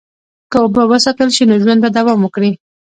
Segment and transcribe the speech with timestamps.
[0.51, 2.51] که اوبه وساتل شي، نو ژوند به دوام وکړي.